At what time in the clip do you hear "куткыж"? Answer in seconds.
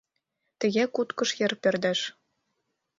0.95-1.29